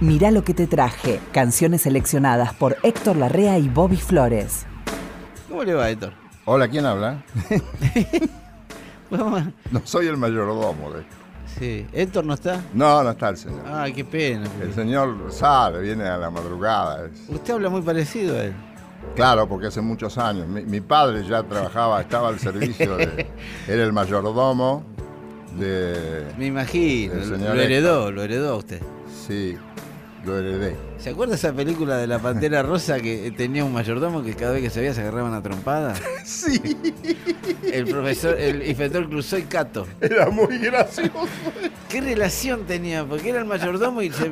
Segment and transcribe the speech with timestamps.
[0.00, 1.20] Mirá lo que te traje.
[1.32, 4.64] Canciones seleccionadas por Héctor Larrea y Bobby Flores.
[5.48, 6.12] ¿Cómo le va, Héctor?
[6.46, 7.22] Hola, ¿quién habla?
[9.10, 10.92] No soy el mayordomo.
[10.92, 11.02] De...
[11.58, 11.84] Sí.
[11.92, 12.60] ¿Héctor no está?
[12.72, 13.62] No, no está el señor.
[13.66, 14.44] Ah, qué pena.
[14.48, 17.06] porque- El señor sabe, viene a la madrugada.
[17.06, 18.54] es- Usted habla muy parecido a él.
[19.16, 20.46] Claro, porque hace muchos años.
[20.46, 23.26] Mi, mi padre ya trabajaba, estaba al servicio de.
[23.66, 24.84] Era el mayordomo
[25.58, 26.26] de.
[26.38, 27.14] Me imagino.
[27.14, 28.80] Lo heredó, lo heredó usted.
[29.26, 29.58] Sí,
[30.98, 34.62] ¿Se acuerda esa película de la Pantera Rosa que tenía un mayordomo que cada vez
[34.62, 35.94] que se veía se agarraban a trompada?
[36.24, 36.60] Sí,
[37.64, 39.86] El profesor, el inspector Clouseau y Cato.
[40.00, 41.26] era muy gracioso.
[41.88, 43.04] ¿Qué relación tenía?
[43.04, 44.30] Porque era el mayordomo y se,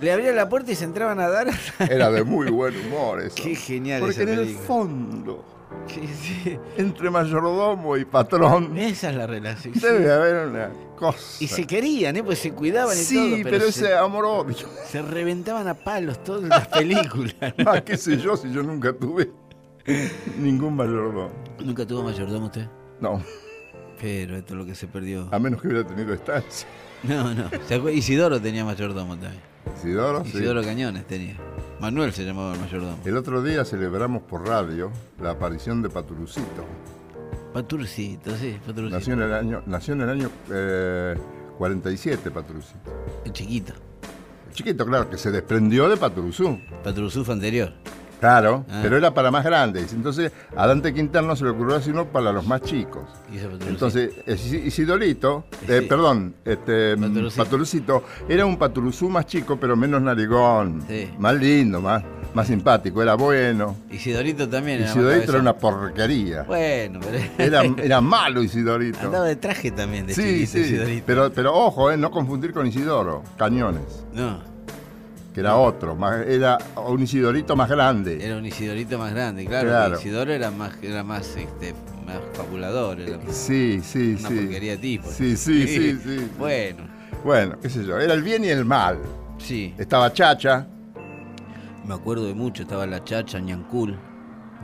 [0.00, 1.48] le abría la puerta y se entraban a dar.
[1.80, 3.34] Era de muy buen humor eso.
[3.42, 5.44] Qué genial Porque esa en el fondo,
[5.88, 6.58] Sí, sí.
[6.76, 9.72] entre mayordomo y patrón, Esa es la relación.
[9.74, 9.80] sí.
[9.80, 11.42] debe haber una cosa.
[11.42, 12.22] Y se querían, ¿eh?
[12.22, 13.50] Pues se cuidaban y Sí, todo.
[13.50, 14.56] pero, se, ese amor-odio.
[14.86, 17.34] se reventaban a palos todas las películas.
[17.66, 19.30] Ah, qué sé yo, si yo nunca tuve
[20.38, 21.30] ningún mayordomo.
[21.64, 22.66] ¿Nunca tuvo mayordomo usted?
[23.00, 23.22] No,
[24.00, 25.28] Pero esto es lo que se perdió.
[25.32, 26.68] a menos que hubiera tenido estancia.
[27.02, 27.90] No, no.
[27.90, 29.42] Isidoro tenía mayordomo también.
[29.76, 30.30] Isidoro, sí.
[30.34, 31.36] Isidoro Cañones tenía.
[31.80, 32.98] Manuel se llamaba el mayordomo.
[33.04, 34.90] El otro día celebramos por radio
[35.20, 36.64] la aparición de Paturucito.
[37.52, 38.96] Paturcito, sí, Paturcito.
[38.96, 41.16] Nació en el año, nació en el año eh,
[41.56, 42.78] 47, Paturucito.
[43.24, 43.72] El chiquito.
[44.52, 46.58] Chiquito, claro, que se desprendió de Paturuzú.
[46.82, 47.72] Paturuzú fue anterior.
[48.20, 48.80] Claro, Ah.
[48.82, 49.92] pero era para más grandes.
[49.92, 53.02] Entonces a Dante Quintana se le ocurrió así uno para los más chicos.
[53.66, 57.44] Entonces, Isi- Isidorito, eh, perdón, este, Paturucito.
[57.44, 61.10] Paturucito, era un paturuzú más chico, pero menos narigón, Sí.
[61.18, 62.02] más lindo, más,
[62.34, 63.76] más simpático, era bueno.
[63.90, 64.80] Isidorito también.
[64.80, 66.42] era Isidorito era una porquería.
[66.42, 67.18] Bueno, pero.
[67.38, 68.98] Era, era malo Isidorito.
[69.00, 71.04] Andaba de traje también de sí, sí, Isidorito.
[71.06, 74.40] pero, pero ojo, eh, no confundir con Isidoro, Cañones, No,
[75.38, 76.58] que era otro, más- era
[76.88, 78.18] un Isidorito más grande.
[78.24, 79.68] era un Isidorito más grande, claro.
[79.68, 79.96] Claro.
[79.96, 82.98] Isidoro era más, era más, este, más fabulador.
[83.00, 84.34] Era Sí, sí, una sí.
[84.34, 85.08] porquería de tipo.
[85.08, 86.28] Sí, sí, sí, sí.
[86.38, 86.88] Bueno,
[87.24, 88.98] Bueno, qué sé yo, era el bien y el mal.
[89.38, 89.74] sí.
[89.78, 90.66] Estaba Chacha,
[91.86, 92.62] Me acuerdo de mucho.
[92.64, 93.96] Estaba la chacha, ñancul,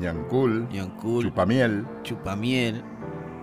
[0.01, 1.85] Ñancul, ñancul, Chupamiel.
[2.03, 2.83] chupamiel.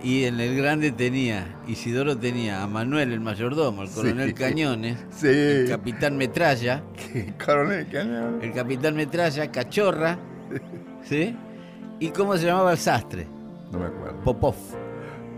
[0.04, 4.34] Y en el grande tenía, Isidoro tenía a Manuel el mayordomo, el coronel Sí.
[4.34, 5.28] Cañones, Sí.
[5.28, 6.82] el capitán Metralla,
[7.44, 8.40] Coronel Cañón.
[8.42, 10.18] el capitán Metralla, Cachorra,
[11.04, 11.36] ¿sí?
[12.00, 13.28] ¿Y cómo se llamaba el sastre?
[13.70, 14.20] No me acuerdo.
[14.22, 14.56] Popov.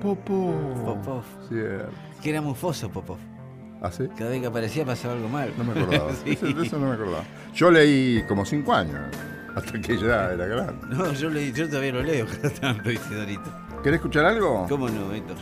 [0.00, 0.54] Popó.
[0.84, 1.22] Popov.
[1.48, 1.90] Cierto.
[2.22, 3.18] Que era mufoso Popov.
[3.82, 4.04] ¿Ah, sí?
[4.16, 5.52] Cada vez que aparecía pasaba algo mal.
[5.58, 6.10] No me acordaba.
[6.24, 6.38] Sí.
[6.62, 7.24] Eso- no me acordaba.
[7.54, 8.96] Yo leí como cinco años,
[9.54, 10.86] hasta que ya era grande.
[10.88, 12.26] No, yo, leí- yo todavía lo leo
[12.60, 13.52] tanto, Isidorito.
[13.84, 14.66] ¿Querés escuchar algo?
[14.68, 15.36] ¿Cómo no, Héctor?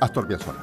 [0.00, 0.58] Astor Piazzolla.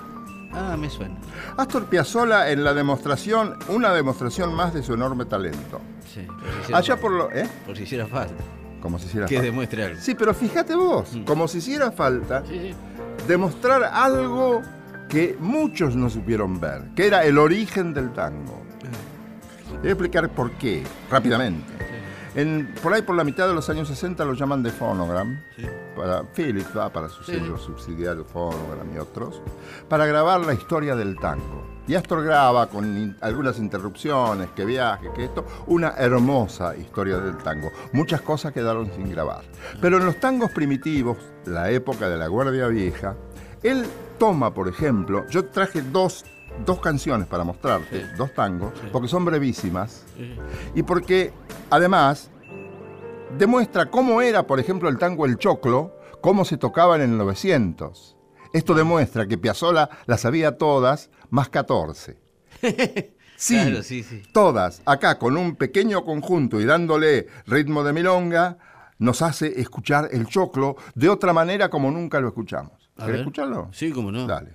[0.54, 1.16] Ah, me suena.
[1.58, 5.82] Astor Piazzolla en la demostración, una demostración más de su enorme talento.
[6.14, 6.28] Sí,
[6.68, 7.02] si Allá falta.
[7.02, 7.32] por lo...
[7.32, 7.50] ¿Eh?
[7.66, 8.36] Por si hiciera falta.
[8.82, 9.46] Como si hiciera Que falta.
[9.50, 10.00] demuestre algo.
[10.02, 11.24] Sí, pero fíjate vos, Mm.
[11.24, 12.76] como si hiciera falta Sí, sí.
[13.28, 14.62] demostrar algo
[15.10, 18.62] que muchos no supieron ver, que era el origen del tango.
[19.80, 21.72] Voy a explicar por qué, rápidamente.
[22.36, 25.66] En- por ahí por la mitad de los años 60 lo llaman de Phonogram, Sí.
[25.96, 27.34] Para Philips, va, para sus Sí.
[27.34, 29.42] sellos subsidiarios Phonogram y otros,
[29.88, 31.64] para grabar la historia del tango.
[31.86, 37.38] Y Astor graba con in- algunas interrupciones, que viaje, que esto, una hermosa historia del
[37.40, 37.70] tango.
[37.92, 39.42] Muchas cosas quedaron sin grabar.
[39.82, 43.16] Pero en los tangos primitivos, la época de la Guardia Vieja,
[43.64, 43.86] él
[44.18, 46.24] toma, por ejemplo, yo traje dos,
[46.66, 48.08] dos canciones para mostrarte, Sí.
[48.18, 48.88] dos tangos, Sí.
[48.92, 50.36] porque son brevísimas Sí.
[50.76, 51.34] y porque
[51.70, 52.30] además
[53.38, 58.18] demuestra cómo era, por ejemplo, el tango El Choclo, cómo se tocaba en el 900.
[58.54, 62.18] Esto demuestra que Piazzolla las sabía todas, más 14.
[63.36, 64.22] Sí, Claro, sí, sí.
[64.32, 68.58] todas, acá con un pequeño conjunto y dándole ritmo de milonga,
[69.00, 72.90] nos hace escuchar el choclo de otra manera como nunca lo escuchamos.
[72.96, 73.20] A ¿Querés ver.
[73.22, 73.70] escucharlo?
[73.74, 74.28] Sí, cómo no.
[74.28, 74.52] Dale.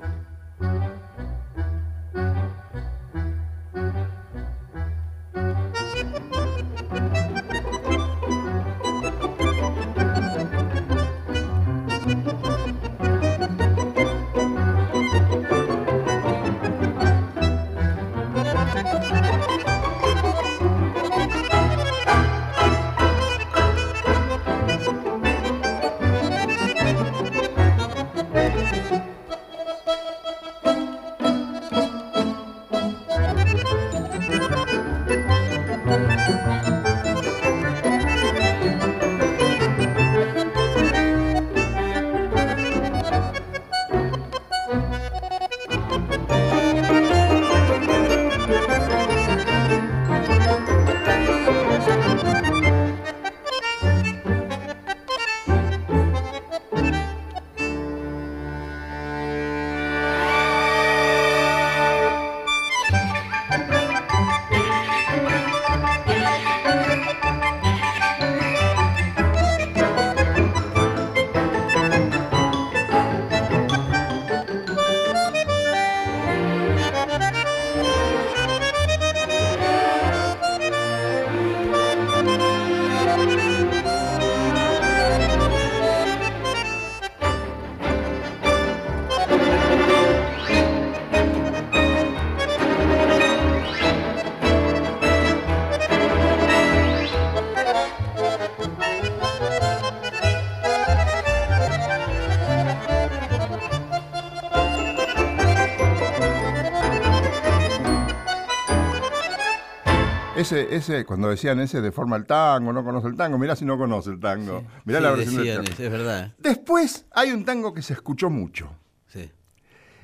[110.52, 113.64] Ese, ese, cuando decían ese de forma el tango, no conoce el tango, mirá si
[113.64, 114.64] no conoce el tango.
[114.84, 115.70] Mirá la Sí, versión del tango.
[115.72, 116.34] eso, es verdad.
[116.38, 118.70] Después hay un tango que se escuchó mucho.
[119.08, 119.30] Sí.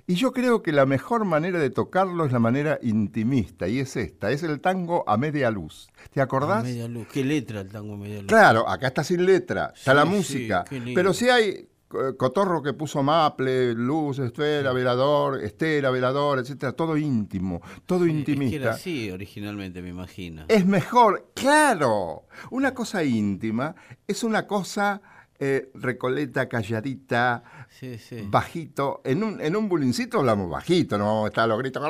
[0.07, 3.97] Y yo creo que la mejor manera de tocarlo es la manera intimista, y es
[3.97, 5.89] esta, es el tango a media luz.
[6.13, 6.61] ¿Te acordás?
[6.61, 7.07] A media luz.
[7.11, 8.27] ¿Qué letra el tango a media luz?
[8.27, 10.65] Claro, acá está sin letra, está Sí, la sí, música.
[10.95, 11.69] pero si hay
[12.17, 18.25] cotorro que puso maple, luz, esfera, velador, estera, velador, etcétera, todo íntimo, todo Sí, Es
[18.25, 18.71] que era intimista.
[18.71, 20.45] así originalmente, me imagino.
[20.49, 22.27] Es mejor, claro.
[22.51, 23.75] Una cosa íntima
[24.07, 25.01] es una cosa
[25.39, 28.25] eh, recoleta, calladita, Sí, sí.
[28.29, 29.01] bajito.
[29.05, 31.83] En un, en un bulincito hablamos bajito, no vamos a estar los gritos.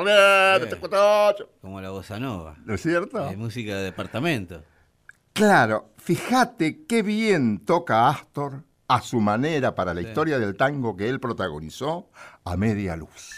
[1.61, 2.57] Como la bossa nova.
[2.65, 3.29] ¿No es cierto?
[3.29, 4.63] Es música de departamento.
[5.33, 10.07] Claro, fíjate qué bien toca Astor a su manera para la Sí.
[10.07, 12.09] historia del tango que él protagonizó
[12.43, 13.31] a media luz.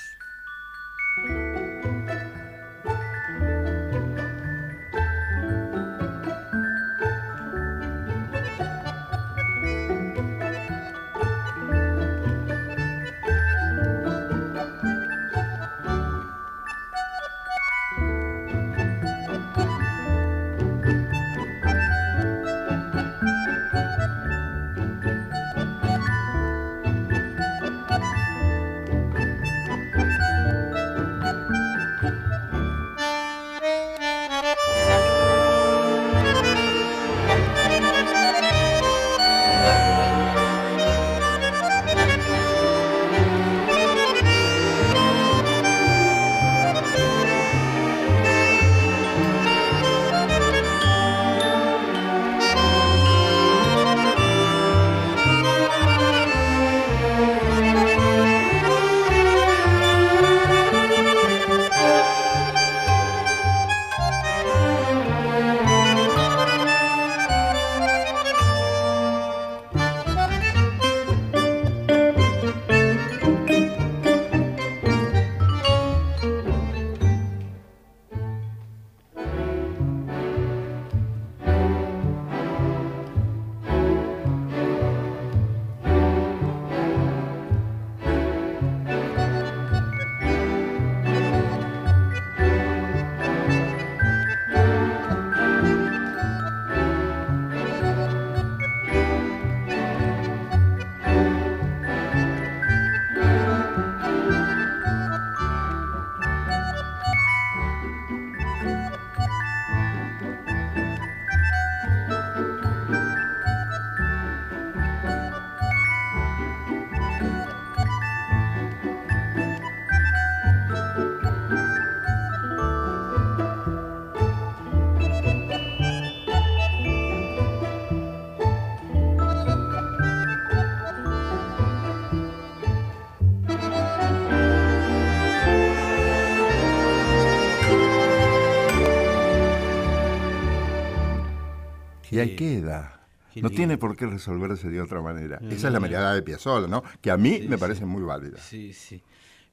[142.18, 142.94] Y ahí queda.
[143.36, 145.38] No tiene por qué resolverse de otra manera.
[145.42, 145.88] No, Esa no, es la no.
[145.88, 146.84] mirada de Piazzolla, ¿no?
[147.02, 147.60] Que a mí Sí, me sí.
[147.62, 148.38] parece muy válida.
[148.40, 149.04] Sí, sí.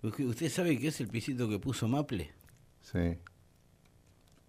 [0.02, 2.30] ¿Usted sabe qué es el pisito que puso Maple?
[2.80, 3.18] Sí.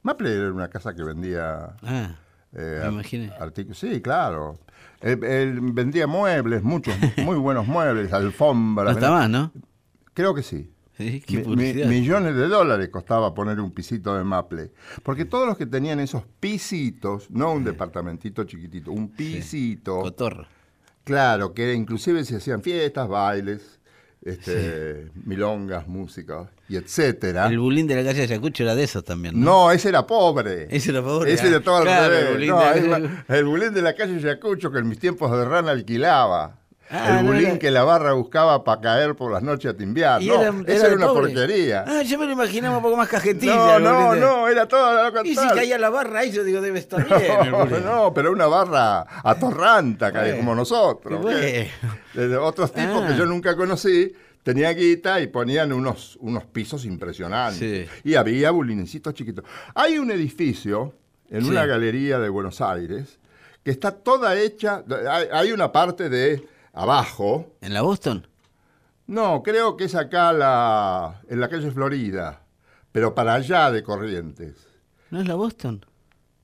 [0.03, 2.15] Maple era una casa que vendía Ah,
[2.53, 3.31] eh, Me imaginé.
[3.39, 3.77] artículos.
[3.79, 4.59] Sí, claro.
[5.01, 8.95] Él, él vendía muebles, muchos, muy buenos muebles, alfombras.
[8.95, 9.51] está más, ¿no?
[10.13, 10.71] Creo que sí.
[11.25, 14.71] Qué Mi- millones de dólares costaba poner un pisito de Maple.
[15.03, 20.47] Porque todos los que tenían esos pisitos, no un departamentito chiquitito, un pisito, Cotorro.
[21.03, 23.79] claro, que inclusive se hacían fiestas, bailes,
[24.23, 27.45] este, milongas, música y etcétera.
[27.47, 29.45] El bulín de la calle Ayacucho era de esos también, ¿no?
[29.45, 30.67] No, ese era pobre.
[30.75, 33.73] Ese era pobre, Ese ah, era todo al claro, el bulín No, de- el bulín
[33.73, 36.59] de la calle Yacucho que en mis tiempos de rana alquilaba.
[36.89, 39.75] Ah, el no bulín era- que la barra buscaba para caer por las noches a
[39.75, 40.21] timbiar.
[40.21, 41.33] No, era- esa era una pobre.
[41.33, 41.83] porquería.
[41.87, 43.79] Ah, yo me lo imaginaba un poco más cajetilla.
[43.79, 46.61] no, no, de- no, era todo lo Y si caía la barra ahí, yo digo,
[46.61, 51.25] debe estar bien No, no, pero una barra atorranta, Bueno, como nosotros.
[51.25, 51.69] que-
[52.13, 53.07] de otros tipos Ah.
[53.07, 54.13] que yo nunca conocí,
[54.43, 57.57] tenía guita y ponían unos, unos pisos impresionantes.
[57.59, 58.09] Sí.
[58.09, 59.43] Y había bulinecitos chiquitos.
[59.73, 60.93] Hay un edificio
[61.31, 61.49] en Sí.
[61.49, 63.17] una galería de Buenos Aires
[63.63, 68.27] que está toda hecha, hay, hay una parte de abajo, ¿En la Boston?
[69.07, 72.41] no, creo que es acá la, en la calle Florida,
[72.91, 74.67] pero para allá de Corrientes.
[75.09, 75.85] ¿No es la Boston?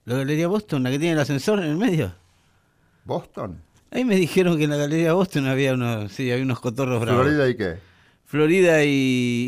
[0.06, 2.12] ¿La Galería Boston, la que tiene el ascensor en el medio?
[3.06, 3.62] ¿Boston?
[3.92, 7.24] Ahí me dijeron que en la Galería Boston había unos, sí, había unos cotorros bravos.
[7.24, 7.78] ¿Florida y qué?
[8.32, 8.90] Florida y,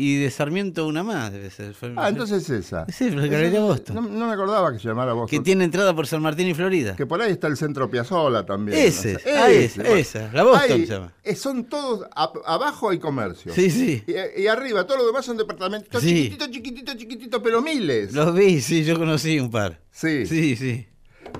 [0.02, 1.74] y de Sarmiento una más, debe ser.
[1.96, 2.84] Ah, entonces esa.
[2.92, 3.96] Sí, la Galería Esa- Boston.
[3.96, 5.42] No, no me acordaba que se llamara Que Boston.
[5.42, 6.94] tiene entrada por San Martín y Florida.
[6.94, 8.78] Que por ahí está el centro Piazzola también.
[8.78, 11.14] Ese, O sea, ah, ese, esa, la Boston se llama.
[11.24, 13.54] eh, son todos, a- abajo hay comercio.
[13.54, 14.04] Sí, sí.
[14.06, 16.08] Y, y arriba, todo lo demás son departamentos Sí.
[16.14, 18.12] chiquititos, chiquititos, chiquititos, pero miles.
[18.12, 19.80] Los vi, sí, yo conocí un par.
[19.92, 20.26] Sí.
[20.26, 20.86] Sí, sí.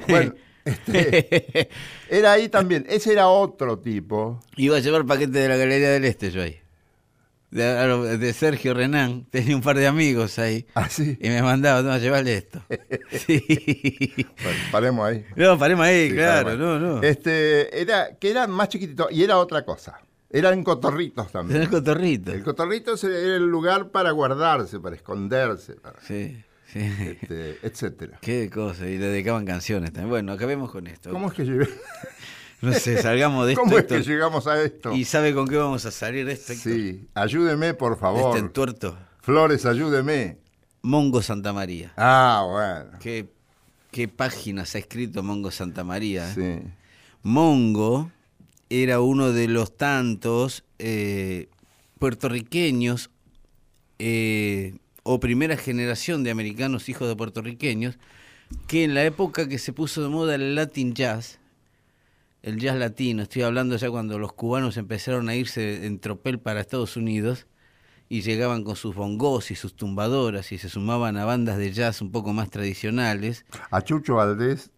[0.08, 0.32] Bueno,
[0.64, 1.68] este,
[2.08, 2.86] era ahí también.
[2.88, 4.40] Ese era otro tipo.
[4.56, 6.56] Iba a llevar paquete de la Galería del Este yo ahí.
[7.54, 10.66] De, de Sergio Renán, tenía un par de amigos ahí.
[10.74, 11.16] Así.
[11.20, 12.60] Y me mandaba, no, llevarle esto.
[13.12, 13.42] Sí.
[14.42, 15.24] Bueno, paremos ahí.
[15.36, 17.02] No, paremos ahí, Sí, claro, paremos no, no.
[17.02, 20.00] Este, era, que era más chiquitito y era otra cosa.
[20.30, 21.60] Eran cotorritos también.
[21.60, 22.32] Tenés cotorrito.
[22.32, 26.80] El cotorrito era el lugar para guardarse, para esconderse, para- Sí, sí.
[26.80, 28.18] este, etcétera.
[28.20, 30.10] Qué cosa, y le dedicaban canciones también.
[30.10, 31.10] Bueno, acabemos con esto.
[31.10, 31.68] ¿Cómo es que llegué-
[32.64, 33.62] No sé, salgamos de esto.
[33.64, 34.92] ¿Cómo es que llegamos a esto?
[34.92, 36.72] ¿Y sabe con qué vamos a salir de esto, Héctor?
[36.72, 38.28] Sí, ayúdeme, por De favor.
[38.36, 38.96] Este entuerto.
[39.20, 40.38] Flores, ayúdeme.
[40.82, 41.92] Mongo Santa María.
[41.96, 42.98] Ah, bueno.
[43.00, 43.28] ¿Qué,
[43.90, 46.30] qué páginas ha escrito Mongo Santa María?
[46.30, 46.62] eh?
[46.64, 46.70] Sí.
[47.22, 48.10] Mongo
[48.68, 51.48] era uno de los tantos eh,
[51.98, 53.10] puertorriqueños
[53.98, 57.98] eh, o primera generación de americanos hijos de puertorriqueños
[58.66, 61.38] que en la época que se puso de moda el Latin Jazz,
[62.44, 66.60] el jazz latino, estoy hablando ya cuando los cubanos empezaron a irse en tropel para
[66.60, 67.46] Estados Unidos
[68.08, 72.02] y llegaban con sus bongos y sus tumbadoras y se sumaban a bandas de jazz
[72.02, 74.70] un poco más tradicionales, A Chucho Valdés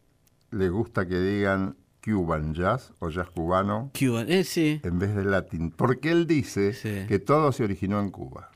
[0.52, 5.24] le gusta que digan Cuban jazz o jazz cubano Cuban, eh, sí, en vez de
[5.24, 7.04] latín, porque él dice Sí.
[7.08, 8.52] que todo se originó en Cuba.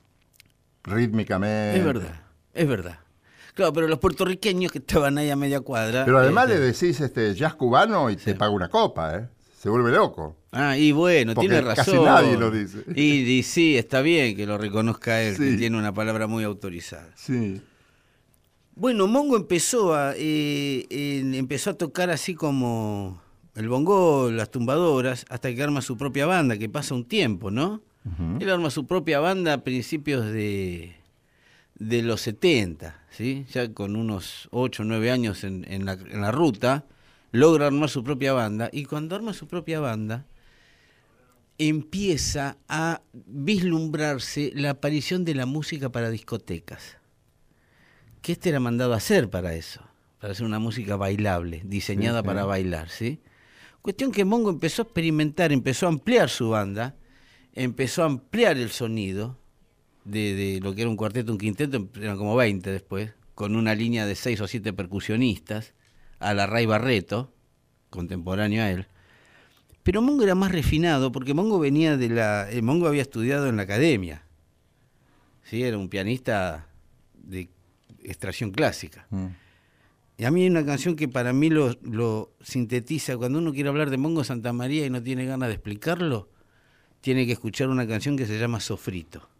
[0.84, 1.78] Rítmicamente.
[1.78, 2.20] Es verdad,
[2.54, 3.00] es verdad.
[3.54, 6.04] Claro, pero los puertorriqueños que estaban ahí a media cuadra.
[6.04, 9.28] Pero además este, le decís este jazz cubano y te paga una copa, ¿eh?
[9.58, 10.36] Se vuelve loco.
[10.52, 11.84] Ah, y bueno, Porque tiene razón.
[11.84, 12.78] casi nadie lo dice.
[12.94, 15.56] Y, y sí, está bien que lo reconozca él, que Sí.
[15.58, 17.08] tiene una palabra muy autorizada.
[17.14, 17.60] Sí.
[18.74, 20.86] Bueno, Mongo empezó a, eh,
[21.34, 23.20] empezó a tocar así como
[23.54, 27.82] el bongo, las tumbadoras, hasta que arma su propia banda, que pasa un tiempo, ¿no?
[28.40, 30.94] Él arma su propia banda a principios de,
[31.80, 33.46] de los 70, ¿sí?
[33.52, 36.84] Ya con unos 8 o 9 años en, en la, en la ruta,
[37.32, 40.26] logra armar su propia banda, y cuando arma su propia banda,
[41.58, 46.96] empieza a vislumbrarse la aparición de la música para discotecas
[48.22, 49.80] que este era mandado a hacer para eso,
[50.20, 52.26] para hacer una música bailable, diseñada Sí, sí.
[52.26, 53.20] para bailar, ¿sí?
[53.80, 56.96] Cuestión que Mongo empezó a experimentar, empezó a ampliar su banda,
[57.54, 59.38] empezó a ampliar el sonido
[60.04, 63.74] de, de lo que era un cuarteto, un quinteto, eran como 20 después, con una
[63.74, 65.74] línea de 6 o 7 percusionistas,
[66.18, 67.32] a la Ray Barreto,
[67.88, 68.86] contemporáneo a él.
[69.82, 72.50] Pero Mongo era más refinado porque Mongo venía de la.
[72.50, 74.22] eh, Mongo había estudiado en la academia.
[75.42, 75.62] ¿sí?
[75.62, 76.68] Era un pianista
[77.14, 77.48] de
[78.02, 79.06] extracción clásica.
[79.10, 79.26] Mm.
[80.18, 83.16] Y a mí hay una canción que para mí lo, lo sintetiza.
[83.16, 86.28] Cuando uno quiere hablar de Mongo Santa María y no tiene ganas de explicarlo,
[87.00, 89.30] tiene que escuchar una canción que se llama Sofrito.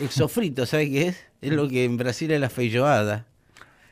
[0.00, 1.16] El sofrito, ¿sabe qué es?
[1.40, 3.26] Es lo que en Brasil es la feijoada.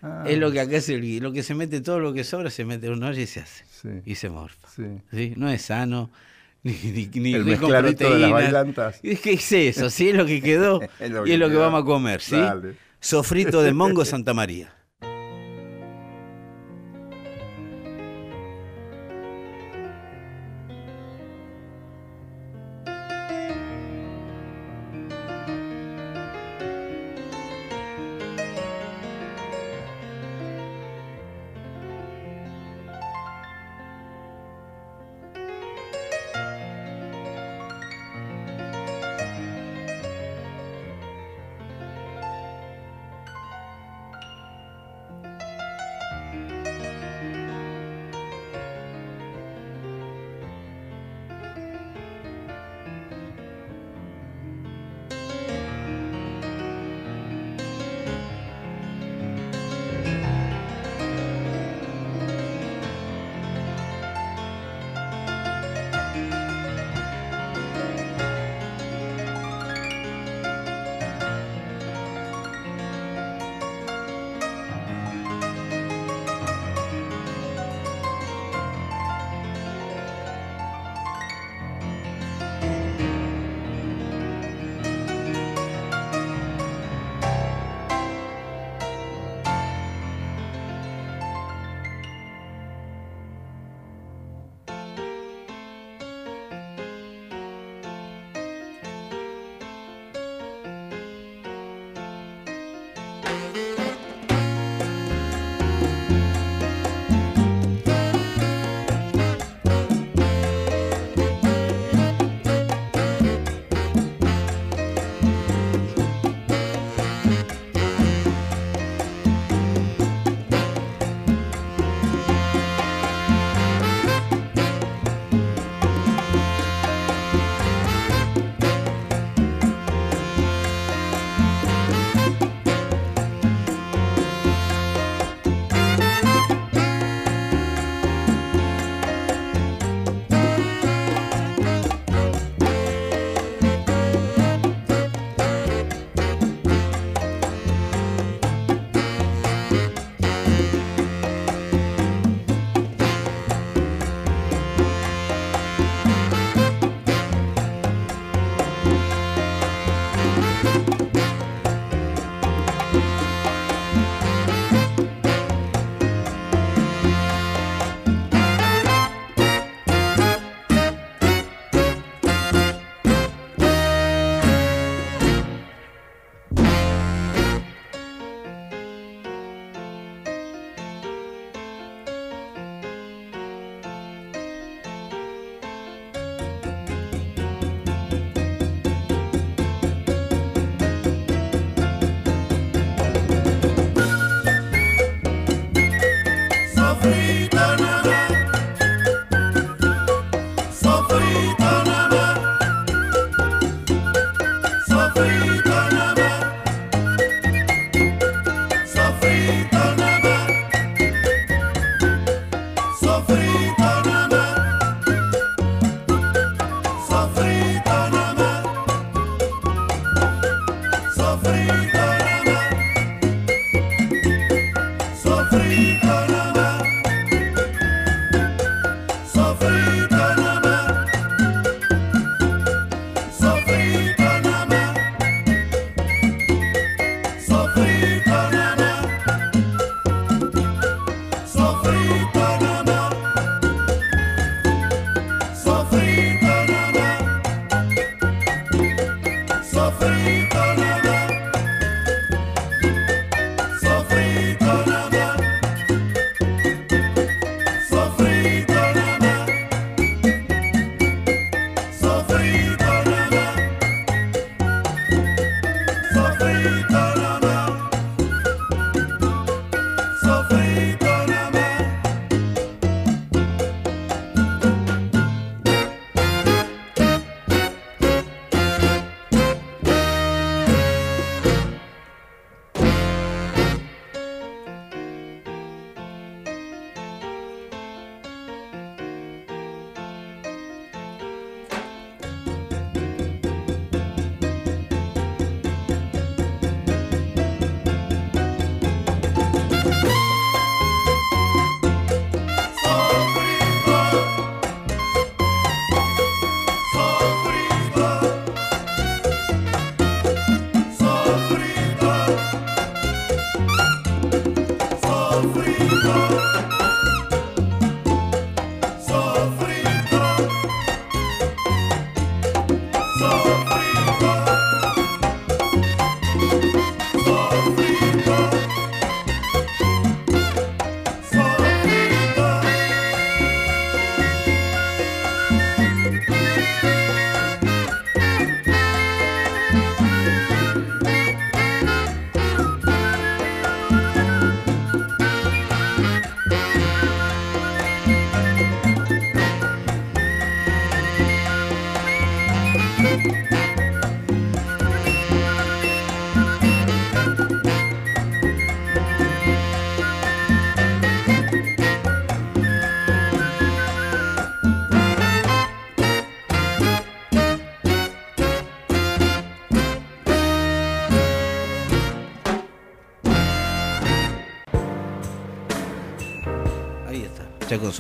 [0.03, 2.51] Ah, Es lo que acá es el, lo que se mete, todo lo que sobra
[2.51, 3.65] se mete en una olla y se hace.
[3.83, 3.89] Sí.
[4.05, 4.69] Y se morfa.
[4.75, 4.85] Sí.
[5.11, 5.35] ¿sí?
[5.37, 6.11] No es sano,
[6.63, 9.01] ni, ni, ni El rico de las bailantas.
[9.03, 10.11] Es que es eso, ¿sí?
[10.11, 10.81] Es lo que quedó
[11.27, 12.37] y es lo que vamos a comer, ¿sí?
[12.37, 12.75] Dale.
[13.01, 14.73] Sofrito de Mongo Santa María.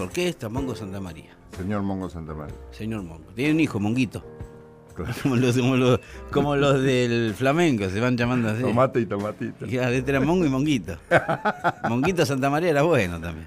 [0.00, 1.36] Orquesta, Mongo Santa María.
[1.56, 2.56] Señor Mongo Santa María.
[2.70, 3.30] Señor Mongo.
[3.34, 4.24] Tiene un hijo, Monguito.
[5.22, 6.00] Como, los,
[6.32, 8.62] como, los, del flamenco, se van llamando así.
[8.62, 9.66] Tomate y tomatito.
[9.66, 10.96] Ya, este era Mongo y Monguito.
[11.88, 13.46] Monguito Santa María era bueno también.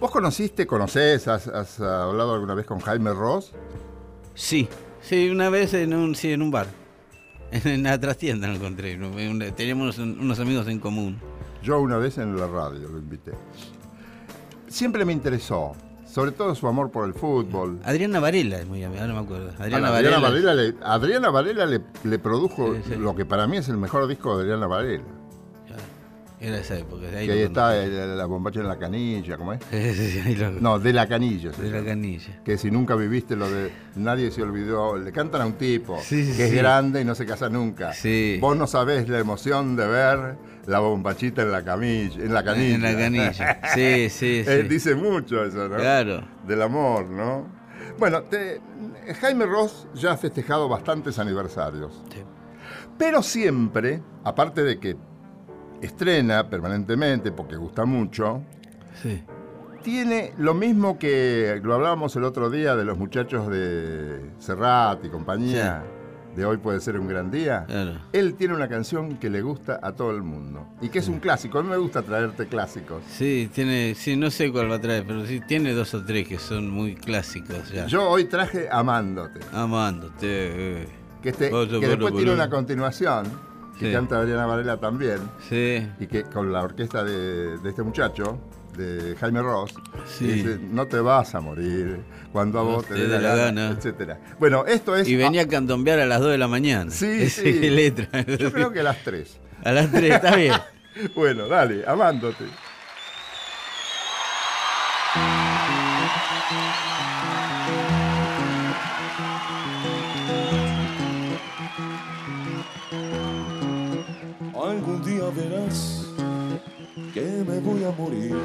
[0.00, 3.52] ¿Vos conociste, conocés, has, hablado alguna vez con Jaime Ross?
[4.34, 4.68] Sí,
[5.00, 6.66] sí, una vez en un, sí, en un bar.
[7.52, 8.98] En la trastienda lo encontré.
[9.52, 11.18] Teníamos unos amigos en común.
[11.62, 13.32] Yo una vez en la radio lo invité.
[14.72, 15.72] Siempre me interesó,
[16.06, 17.78] sobre todo su amor por el fútbol.
[17.84, 19.50] Adriana Varela es muy amiga, no me acuerdo.
[19.58, 23.76] Adriana, Varela, Varela, le, Adriana Varela le, le produjo lo que para mí es el
[23.76, 25.04] mejor disco de Adriana Varela.
[26.42, 27.06] Era esa época.
[27.16, 29.60] Ahí que ahí está la bombacha en la canilla, ¿cómo es?
[30.60, 31.50] No, de la canilla.
[31.52, 32.42] De la canilla.
[32.44, 36.46] Que si nunca viviste lo de Nadie se olvidó, le cantan a un tipo que
[36.46, 37.92] es grande y no se casa nunca.
[38.40, 42.74] Vos no sabés la emoción de ver la bombachita en la camilla, en la canilla.
[42.74, 43.60] En la canilla.
[43.74, 45.76] Sí, sí, Él dice mucho eso, ¿no?
[45.76, 46.26] Claro.
[46.44, 47.46] Del amor, ¿no?
[47.98, 48.24] Bueno,
[49.20, 52.02] Jaime Ross ya ha festejado bastantes aniversarios.
[52.12, 52.18] Sí.
[52.98, 54.96] Pero siempre, aparte de que
[55.82, 58.42] estrena permanentemente porque gusta mucho.
[59.02, 59.22] Sí.
[59.82, 65.08] Tiene lo mismo que lo hablábamos el otro día de los muchachos de Serrat y
[65.08, 65.82] compañía.
[66.36, 67.66] De hoy puede ser un gran día.
[68.12, 71.18] Él tiene una canción que le gusta a todo el mundo y que es un
[71.18, 71.58] clásico.
[71.58, 73.02] A mí me gusta traerte clásicos.
[73.06, 76.26] Sí, tiene, sí, no sé cuál va a traer, pero sí tiene dos o tres
[76.26, 77.70] que son muy clásicos.
[77.86, 79.40] Yo hoy traje Amándote.
[79.52, 80.16] Amándote.
[80.22, 80.88] Eh.
[81.22, 83.26] Que, este, que después tiene una continuación
[83.78, 85.18] que canta Adriana Varela también.
[85.48, 85.86] Sí.
[85.98, 88.38] Y que con la orquesta de, este muchacho,
[88.76, 89.74] de Jaime Ross,
[90.20, 92.00] dice, no te vas a morir
[92.32, 94.18] cuando a vos te, dé la, gana, etcétera.
[94.38, 95.08] Bueno, esto es...
[95.08, 96.90] Y venía a candombear a las 2 de la mañana.
[96.90, 97.52] Sí, sí.
[97.70, 98.24] letra.
[98.24, 99.40] Yo creo que a las 3.
[99.64, 100.54] A las 3, está bien.
[101.14, 102.44] bueno, dale, amándote.
[117.90, 118.36] Morir.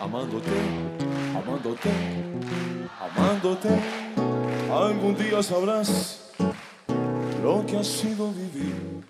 [0.00, 0.50] Amándote,
[1.36, 1.90] amándote,
[2.98, 3.68] amándote.
[4.72, 6.32] Algún día sabrás
[7.42, 9.04] lo que ha sido vivir.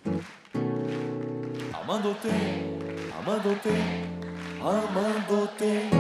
[1.73, 2.31] Amándote,
[3.19, 3.71] amándote,
[4.61, 5.91] amándote.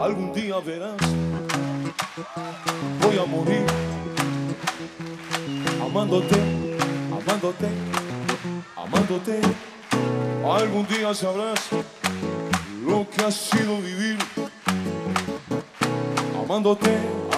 [0.00, 0.96] Algún día verás,
[3.00, 3.66] voy a morir.
[5.80, 6.36] Amándote,
[7.10, 7.68] amándote
[8.76, 9.71] amándote.
[10.44, 11.60] Algún día sabrás
[12.84, 14.18] lo que ha sido vivir.
[16.44, 16.90] Amándote,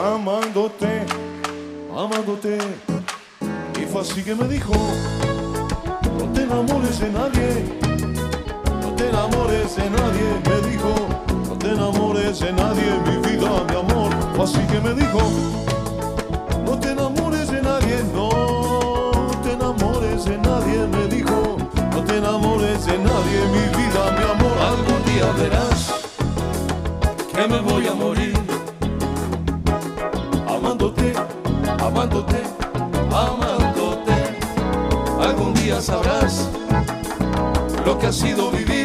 [0.03, 1.05] amándote,
[1.95, 2.59] amándote.
[3.81, 4.73] Y fue así que me dijo,
[6.19, 7.79] no te enamores de nadie,
[8.83, 10.95] no te enamores de nadie, me dijo,
[11.49, 14.13] no te enamores de nadie, mi vida, mi amor.
[14.35, 15.19] Fue así que me dijo,
[22.85, 24.59] enamores de nadie, mi vida, mi amor.
[24.59, 25.95] Algún día verás
[27.35, 28.35] que me voy a morir.
[30.49, 31.13] Amándote,
[31.81, 32.43] amándote,
[33.11, 34.13] amándote.
[35.21, 36.49] Algún día sabrás
[37.85, 38.84] lo que ha sido vivir.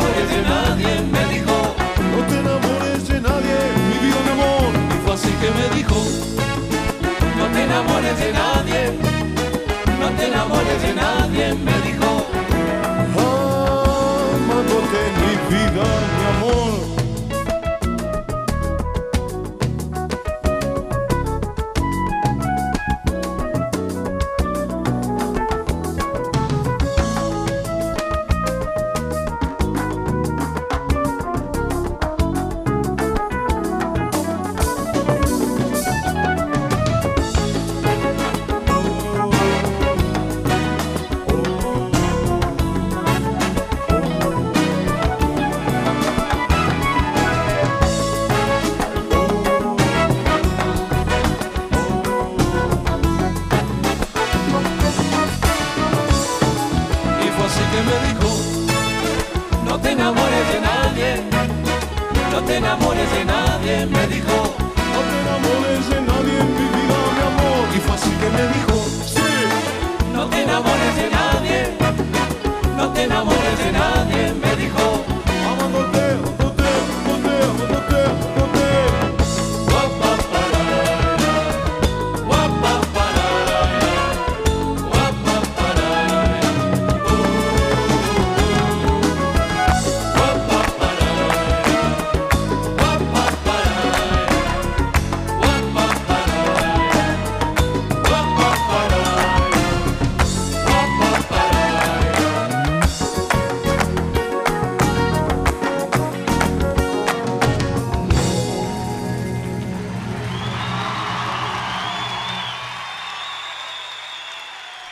[0.00, 1.74] Enamores de nadie, me dijo,
[2.10, 3.56] no te enamores de nadie,
[3.88, 4.72] mi vida, mi amor.
[4.94, 5.96] Y fue así que me dijo,
[7.36, 8.92] no te enamores de nadie,
[10.00, 11.89] no te enamores de nadie, me dijo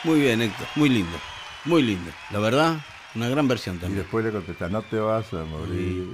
[0.03, 0.67] Muy bien, Héctor.
[0.75, 1.17] Muy lindo.
[1.65, 2.11] Muy lindo.
[2.31, 2.77] La verdad,
[3.15, 4.01] una gran versión Y también.
[4.03, 6.07] después le contesta, no te vas a morir.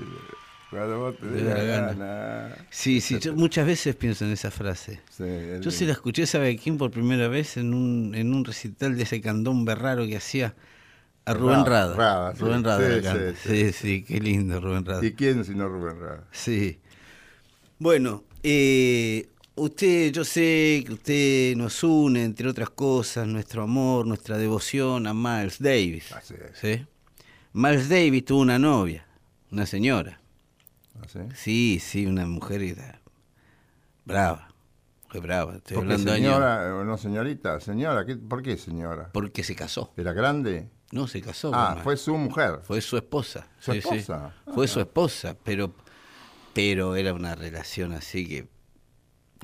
[0.71, 2.55] Cuando vos te la gana.
[2.71, 5.01] Sí, sí, yo muchas veces pienso en esa frase.
[5.09, 5.23] Sí,
[5.61, 5.85] Yo se lindo.
[5.87, 6.77] la escuché, ¿sabe quién?
[6.77, 10.55] Por primera vez en un, en un recital de ese candombe raro que hacía
[11.25, 11.95] a Rubén Rada, Rada.
[11.95, 12.41] Rada, sí.
[12.41, 13.01] Rubén Rada.
[13.01, 15.05] Sí, sí, Sí, sí, qué lindo Rubén Rada.
[15.05, 16.23] ¿Y quién si no Rubén Rada?
[16.31, 16.79] Sí.
[17.77, 24.37] Bueno, eh, usted, yo sé que usted nos une, entre otras cosas, nuestro amor, nuestra
[24.37, 26.11] devoción a Miles Davis.
[26.11, 26.57] Así es.
[26.59, 26.85] ¿sí?
[27.53, 29.05] Miles Davis tuvo una novia,
[29.51, 30.19] una señora.
[31.03, 31.19] ¿Así?
[31.35, 32.61] Sí, sí, una mujer
[34.05, 34.49] brava.
[35.09, 35.55] Fue brava.
[35.55, 36.25] Estoy Porque hablando años.
[36.33, 39.09] señora, o no señorita, señora, ¿qué- ¿por qué señora?
[39.13, 39.93] Porque se casó.
[39.97, 40.69] ¿Era grande?
[40.91, 41.51] No, se casó.
[41.53, 41.81] Ah, mamá.
[41.83, 42.59] fue su mujer.
[42.63, 43.47] Fue su esposa.
[43.59, 43.87] ¿Su sí, sí.
[43.95, 44.33] esposa?
[44.53, 44.67] Fue Ah.
[44.67, 45.73] su esposa, pero,
[46.53, 48.47] pero era una relación así que.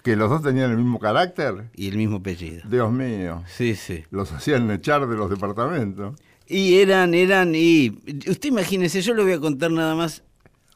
[0.03, 1.69] Que los dos tenían el mismo carácter.
[1.75, 2.63] Y el mismo apellido.
[2.67, 3.43] Dios mío.
[3.47, 4.03] Sí, sí.
[4.09, 6.15] Los hacían echar de los departamentos.
[6.47, 7.99] Y eran, eran, y.
[8.27, 10.23] Usted imagínese, yo le voy a contar nada más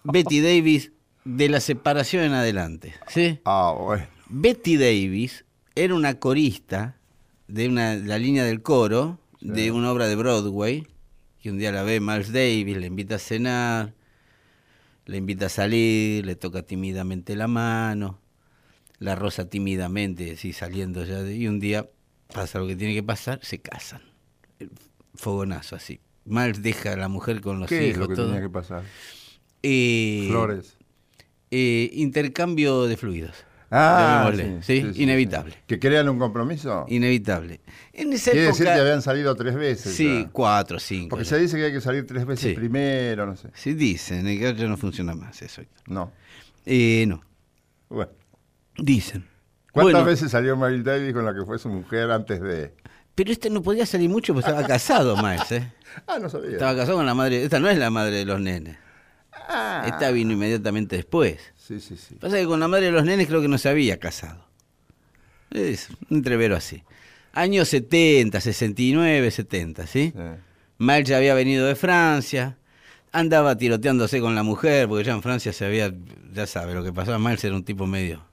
[0.03, 0.91] Betty Davis
[1.23, 2.93] de la separación en adelante.
[3.07, 3.39] ¿Sí?
[3.45, 4.05] Ah, bueno.
[4.29, 5.43] Betty Davis
[5.75, 6.97] era una corista
[7.47, 10.87] de una, la línea del coro de una obra de Broadway,
[11.41, 13.93] que un día la ve Miles Davis, le invita a cenar,
[15.05, 18.19] le invita a salir, le toca tímidamente la mano,
[18.99, 21.89] la rosa tímidamente, sí, saliendo ya de, y un día
[22.33, 24.01] pasa lo que tiene que pasar, se casan.
[24.59, 24.71] El
[25.15, 25.99] Fogonazo así.
[26.25, 28.27] Miles deja a la mujer con los ¿Qué hijos, es lo que todo.
[28.27, 28.83] tenía que pasar?
[29.63, 30.77] Eh, Flores.
[31.51, 33.35] eh, intercambio de fluidos.
[33.71, 34.31] Ah,
[34.61, 34.85] ¿sí?
[34.95, 35.55] Inevitable.
[35.67, 36.85] ¿Que crean un compromiso?
[36.87, 37.59] Inevitable.
[37.93, 38.63] En esa Quiere época.
[38.63, 39.95] decir que habían salido tres veces.
[39.95, 40.29] Sí, ya.
[40.31, 41.09] cuatro, cinco.
[41.09, 41.29] Porque ya.
[41.31, 43.49] se dice que hay que salir tres veces primero, no sé.
[43.55, 45.63] Sí, dicen, en el ya no funciona más eso.
[45.87, 46.11] No.
[46.65, 47.21] Eh, no,
[47.89, 48.11] Bueno.
[48.77, 49.27] Dicen.
[49.71, 52.73] ¿Cuántas Bueno, veces salió Miles Davis con la que fue su mujer antes de...?
[53.13, 55.71] Pero este no podía salir mucho porque estaba casado, Miles, ¿eh?
[56.07, 56.51] Ah, no sabía.
[56.51, 57.43] Estaba casado con la madre.
[57.43, 58.77] Esta no es la madre de los nenes.
[59.47, 59.83] Ah.
[59.87, 61.39] Esta vino inmediatamente después.
[61.55, 62.15] Sí, sí, sí.
[62.15, 64.45] Pasa que con la madre de los nenes creo que no se había casado.
[65.51, 66.83] Es un entrevero así.
[67.33, 70.13] Años 70, 69, 70, ¿sí?
[70.15, 70.21] Sí.
[70.77, 72.57] Miles ya había venido de Francia,
[73.11, 75.93] andaba tiroteándose con la mujer, porque ya en Francia se había,
[76.33, 78.25] ya sabe lo que pasaba, Miles era un tipo medio,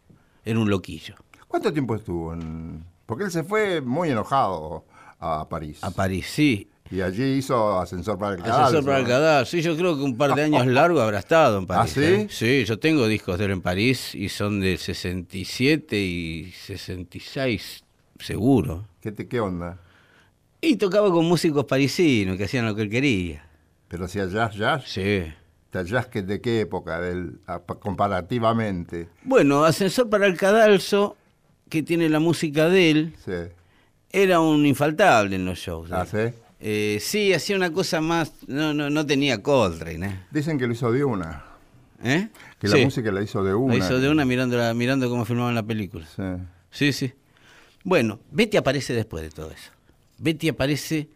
[0.45, 1.15] era un loquillo.
[1.49, 2.85] ¿Cuánto tiempo estuvo en...?
[3.07, 4.85] Porque él se fue muy enojado
[5.19, 5.79] a París.
[5.83, 6.69] A París, sí.
[6.91, 8.65] Y allí hizo ascensor para el cadalso.
[8.65, 11.59] Asesor para el cadar, sí, yo creo que un par de años largo habrá estado
[11.59, 11.93] en París.
[11.93, 12.05] ¿Ah, sí?
[12.05, 12.27] ¿eh?
[12.31, 17.85] Sí, yo tengo discos de él en París y son de 67 y 66,
[18.19, 18.87] seguro.
[19.01, 19.79] ¿Qué, te, ¿Qué onda?
[20.61, 23.47] Y tocaba con músicos parisinos que hacían lo que él quería.
[23.89, 24.85] Pero hacía jazz, jazz.
[24.87, 25.25] Sí.
[25.73, 27.01] ¿El jazz que- de qué época?
[27.01, 27.39] Del,
[27.81, 29.09] comparativamente.
[29.25, 31.17] Bueno, Ascensor para el Cadalso,
[31.69, 33.33] que tiene la música de él, Sí.
[34.11, 35.91] era un infaltable en los shows.
[35.93, 36.33] ¿Ah, ¿eh?
[36.35, 36.39] sí?
[36.65, 40.21] Eh, sí, hacía una cosa más, no, no, no tenía Coltrane, ¿eh?
[40.31, 41.45] Dicen que lo hizo de una.
[42.05, 42.29] ¿Eh?
[42.59, 43.75] Que Sí, la música la hizo de una.
[43.77, 46.05] La hizo de una mirando, mirando cómo filmaban la película.
[46.15, 46.23] Sí.
[46.71, 47.13] Sí, sí.
[47.85, 49.71] Bueno, Betty aparece después de todo eso.
[50.19, 51.09] Betty aparece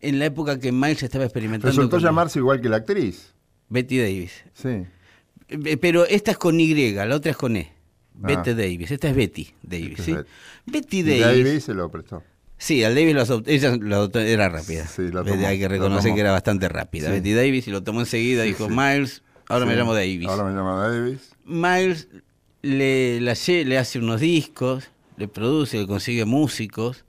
[0.00, 1.68] en la época que Miles estaba experimentando.
[1.68, 3.32] Resultó con- llamarse igual que la actriz.
[3.70, 4.44] Betty Davis.
[4.52, 4.84] Sí.
[5.48, 7.72] Eh, Pero esta es con Y, la otra es con E.
[8.22, 8.26] Ah.
[8.26, 8.90] Betty Davis.
[8.90, 10.12] Esta es Betty Davis, Esta es ¿sí?
[10.12, 10.26] Bet-
[10.66, 11.44] Betty Davis.
[11.46, 12.22] Davis se lo prestó.
[12.58, 14.86] Sí, al Davis lo adoptó- ella lo adoptó, era rápida.
[14.86, 17.06] Sí, lo Betty, tomó, Hay que reconocer que era bastante rápida.
[17.06, 17.12] Sí.
[17.14, 18.74] Betty Davis y lo tomó enseguida, dijo, sí.
[18.76, 20.28] Miles, ahora me llamo Davis.
[20.28, 21.30] Ahora me llamo Davis.
[21.46, 22.08] Miles
[22.62, 27.04] la le hace unos discos, le produce, le consigue músicos,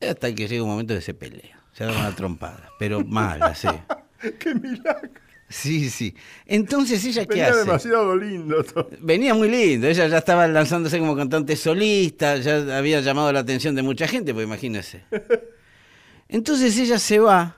[0.00, 1.60] hasta que llega un momento que se pelea.
[1.72, 3.66] Se da una trompada, pero mala, sí.
[4.38, 5.10] ¡Qué milagro!
[5.50, 6.14] Sí, sí.
[6.46, 7.58] Entonces, ¿ella qué Venía hace?
[7.58, 8.88] demasiado lindo todo.
[9.00, 13.74] Venía muy lindo, ella ya estaba lanzándose como cantante solista, ya había llamado la atención
[13.74, 15.02] de mucha gente, pues imagínese.
[16.28, 17.56] Entonces ella se va,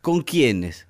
[0.00, 0.86] ¿con quiénes?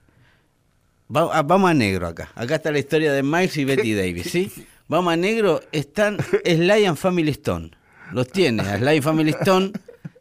[1.15, 4.31] Va- ah, vamos a negro acá, acá está la historia de Miles y Betty Davis,
[4.31, 4.53] ¿sí?
[4.89, 7.71] Vamos a negro, están Sly and Family Stone,
[8.13, 9.73] los tiene, a Sly and Family Stone,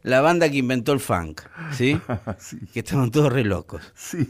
[0.02, 1.42] la banda que inventó el funk,
[1.76, 2.00] ¿sí?
[2.38, 2.56] Sí.
[2.72, 3.82] Que estaban todos re locos.
[3.94, 4.26] Sí.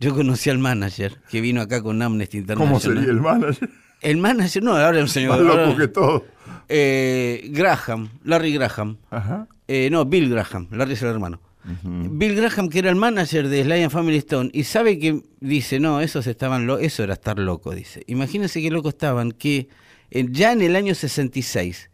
[0.00, 2.80] Yo conocí al manager, que vino acá con Amnesty International.
[2.80, 3.68] ¿Cómo sería el manager?
[4.00, 5.30] El manager, no, ahora es un señor.
[5.30, 6.24] Más ahora- loco que todo.
[6.68, 8.96] eh, Graham, Larry Graham.
[9.10, 9.48] Ajá.
[9.66, 11.40] Eh, no, Bill Graham, Larry es el hermano.
[11.82, 15.78] Bill Graham, que era el manager de Sly and Family Stone, y sabe que dice,
[15.80, 18.04] no, esos estaban lo eso era estar loco, dice.
[18.06, 19.68] Imagínense qué locos estaban, que
[20.10, 21.90] en- ya en el año 66,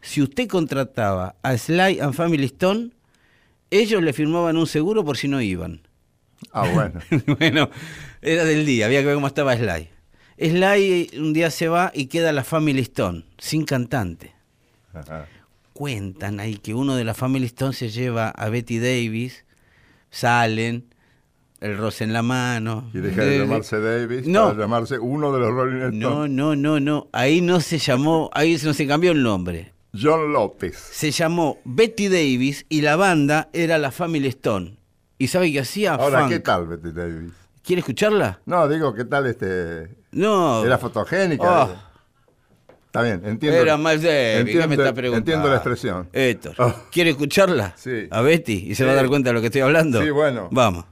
[0.00, 2.90] si usted contrataba a Sly and Family Stone,
[3.70, 5.80] ellos le firmaban un seguro por si no iban.
[6.52, 7.00] Ah, bueno.
[7.38, 7.70] bueno,
[8.22, 9.88] era del día, había que ver cómo estaba Sly.
[10.38, 14.32] Sly un día se va y queda la Family Stone, sin cantante.
[14.94, 15.26] Ajá.
[15.72, 19.44] cuentan ahí que uno de la Family Stone se lleva a Betty Davis,
[20.10, 20.86] salen,
[21.60, 22.90] el roce en la mano.
[22.94, 24.48] Y deja de llamarse Davis No.
[24.48, 25.98] para llamarse uno de los Rolling Stones.
[25.98, 27.08] No, no, no, no.
[27.12, 29.72] Ahí no se llamó, ahí no se cambió el nombre.
[29.98, 30.76] John López.
[30.76, 34.76] Se llamó Betty Davis y la banda era la Family Stone.
[35.18, 35.94] ¿Y sabe qué hacía?
[35.94, 36.30] Ahora, Funk.
[36.32, 37.32] ¿qué tal Betty Davis?
[37.64, 38.40] ¿Quiere escucharla?
[38.46, 39.96] No, digo, ¿qué tal este?
[40.12, 40.64] No.
[40.64, 41.64] Era fotogénica.
[41.64, 41.76] Oh.
[42.86, 43.58] Está bien, entiendo.
[43.60, 44.12] Era más Davis.
[44.52, 45.18] ¿Qué me entiendo- está preguntando?
[45.32, 46.08] Entiendo la expresión.
[46.12, 46.74] Héctor, Oh.
[46.92, 47.74] ¿quiere escucharla?
[47.76, 48.06] Sí.
[48.10, 50.02] A Betty y se va a dar cuenta de lo que estoy hablando.
[50.02, 50.48] Sí, bueno.
[50.50, 50.84] Vamos.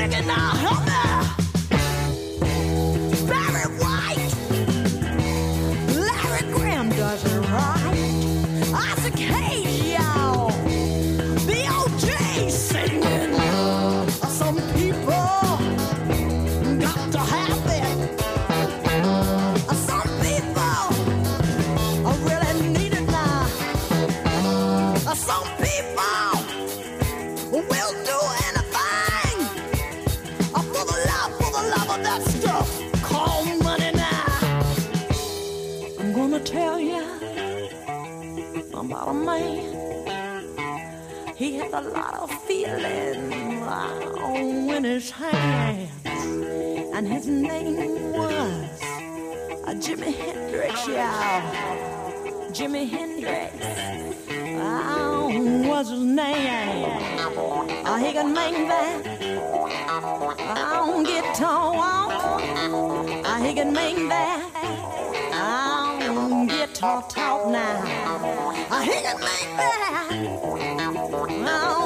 [0.00, 0.59] Nigga, now,
[45.10, 45.90] hands,
[46.94, 48.82] and his name was
[49.66, 51.42] uh, Jimi Hendrix, y'all.
[52.52, 53.54] Jimi Hendrix.
[54.62, 55.28] Oh,
[55.68, 56.84] was his name?
[57.86, 59.06] Uh, he could make that
[60.56, 62.10] on guitar.
[62.10, 67.82] Uh, he could make that on guitar talk now.
[68.70, 69.80] Uh, he could make that
[70.10, 71.79] sing.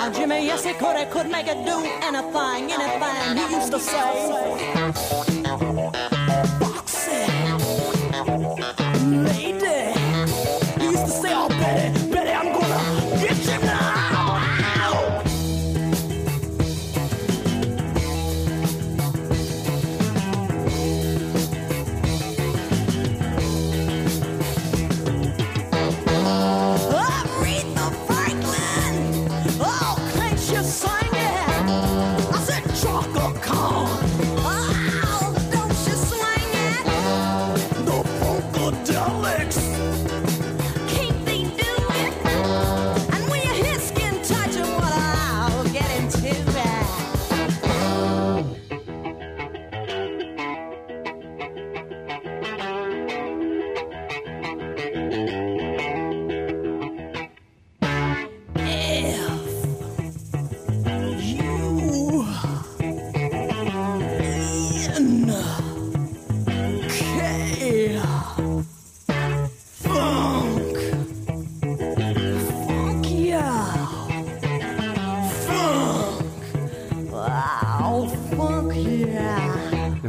[0.00, 0.96] Uh, Jimmy, yes, he could.
[0.96, 3.36] He could make it do anything, anything.
[3.36, 5.29] He used to say,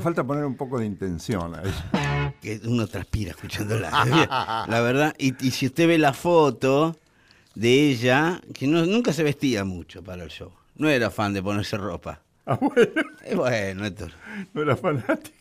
[0.02, 2.34] falta poner un poco de intención ahí.
[2.42, 4.66] que uno transpira escuchándola.
[4.68, 6.98] la verdad, y, y si usted ve la foto
[7.56, 10.52] de ella, que no, nunca se vestía mucho para el show.
[10.76, 12.22] No era fan de ponerse ropa.
[12.46, 14.08] Ah, bueno, Eh, bueno, esto.
[14.54, 15.38] no era fanática.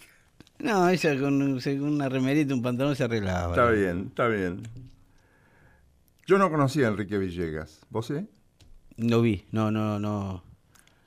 [0.58, 3.54] No, ella con, con una remerita y un pantalón se arreglaba.
[3.54, 4.62] Está bien, está bien.
[6.26, 7.80] Yo no conocía a Enrique Villegas.
[7.88, 8.28] ¿Vos sí?
[8.96, 10.44] No vi, no, no, no.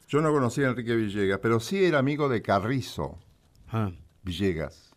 [0.08, 3.20] Yo no conocía a Enrique Villegas, pero sí era amigo de Carrizo
[3.74, 3.92] Ah,
[4.24, 4.92] Villegas,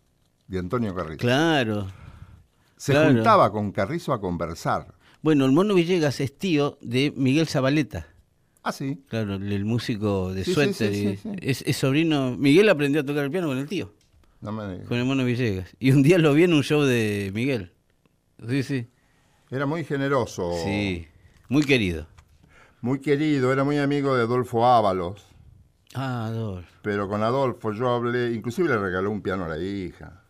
[0.46, 1.18] de Antonio Carrizo.
[1.18, 1.86] claro.
[2.76, 3.14] Se claro.
[3.14, 4.94] juntaba con Carrizo a conversar.
[5.22, 8.06] Bueno, el mono Villegas es tío de Miguel Zabaleta.
[8.62, 9.02] Ah, sí.
[9.08, 10.92] Claro, el, músico de Sí, sí, suéter.
[10.94, 11.28] sí, sí, sí.
[11.40, 12.36] Es, es sobrino.
[12.36, 13.94] Miguel aprendió a tocar el piano con el tío,
[14.42, 14.88] No me digas.
[14.88, 15.74] con el mono Villegas.
[15.78, 17.72] Y un día lo vi en un show de Miguel.
[18.46, 18.86] Sí, sí.
[19.50, 20.52] Era muy generoso.
[20.62, 21.08] Sí,
[21.48, 22.06] muy querido.
[22.82, 25.24] Muy querido, era muy amigo de Adolfo Ábalos.
[25.94, 26.68] Ah, Adolfo.
[26.86, 30.22] Pero con Adolfo yo hablé, inclusive le regaló un piano a la hija.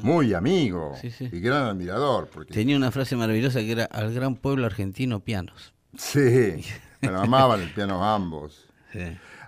[0.00, 0.94] Muy amigo.
[1.00, 1.28] Sí, sí.
[1.32, 2.28] y gran admirador.
[2.32, 5.74] Porque, Tenía una frase maravillosa que era al gran pueblo argentino pianos.
[5.96, 6.62] Sí,
[7.00, 8.64] pero amaban el piano ambos.
[8.92, 9.00] Sí.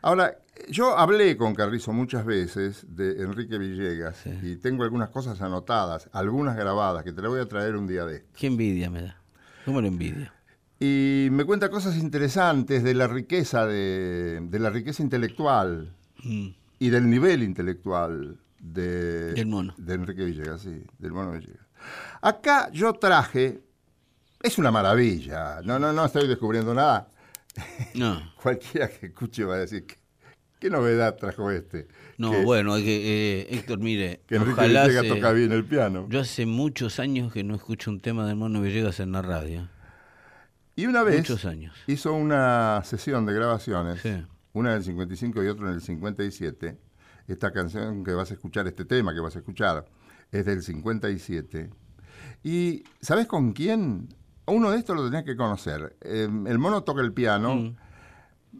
[0.02, 0.38] Ahora,
[0.68, 6.56] yo hablé con Carrizo muchas veces de Enrique Villegas y tengo algunas cosas anotadas, algunas
[6.56, 8.28] grabadas, que te las voy a traer un día de esto.
[8.36, 9.22] Qué envidia me da.
[9.64, 10.32] ¿Cómo lo envidio?
[10.80, 15.94] Y me cuenta cosas interesantes de la riqueza de, de la riqueza intelectual
[16.24, 16.48] Mm.
[16.78, 19.74] y del nivel intelectual de, Del mono.
[19.78, 21.66] de Enrique Villegas, sí, del mono Villegas.
[22.20, 23.62] Acá yo traje,
[24.42, 27.08] es una maravilla, no, no, no estoy descubriendo nada.
[27.94, 29.96] No, Cualquiera que escuche va a decir, ¿qué,
[30.58, 31.88] qué novedad trajo este?
[32.18, 35.64] no, que, bueno, que, eh, Héctor, mire, que Enrique ojalá Villegas se- toca bien el
[35.64, 36.06] piano.
[36.10, 39.68] Yo hace muchos años que no escucho un tema del mono Villegas en la radio.
[40.76, 41.74] y una vez Muchos años.
[41.86, 44.22] hizo una sesión de grabaciones, Sí.
[44.52, 46.78] Una en el 55 y otra en el 57.
[47.28, 49.84] Esta canción que vas a escuchar, este tema que vas a escuchar,
[50.32, 51.70] es del 57.
[52.42, 54.08] Y ¿sabes con quién?
[54.46, 55.96] Uno de estos lo tenías que conocer.
[56.00, 57.76] Eh, el mono toca el piano, Mm.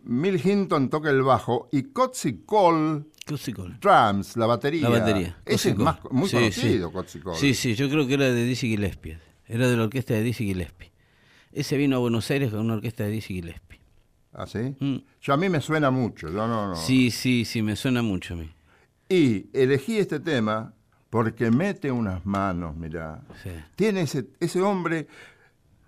[0.05, 3.07] Mill Hinton toca el bajo y Cotsy Cole
[3.80, 4.88] drums, la batería.
[4.88, 5.36] La batería.
[5.45, 7.20] Ese es más, muy Sí, conocido, sí.
[7.34, 9.18] Sí, sí, yo creo que era de Dizzy Gillespie.
[9.47, 10.93] Era de la orquesta de Dizzy Gillespie.
[11.53, 13.69] Ese vino a Buenos Aires con una orquesta de Dizzy Gillespie.
[14.32, 14.76] ¿Ah, sí?
[14.78, 14.96] Mm.
[15.20, 16.76] Yo a mí me suena mucho, yo no, no.
[16.76, 18.50] Sí, sí, sí, me suena mucho a mí.
[19.08, 20.72] Y elegí este tema
[21.10, 23.22] porque mete unas manos, mirá.
[23.42, 23.50] Sí.
[23.74, 25.08] Tiene ese, ese hombre.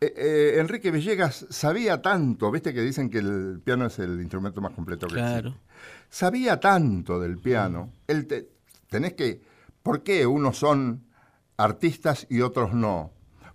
[0.00, 4.60] eh, eh, Enrique Villegas sabía tanto, viste que dicen que el piano es el instrumento
[4.60, 5.50] más completo que Claro.
[5.50, 5.66] existe.
[6.10, 7.90] Sabía tanto del piano.
[8.08, 8.48] Él te-
[8.90, 9.40] tenés que.
[9.84, 11.04] ¿Por qué unos son
[11.56, 13.12] artistas y otros no?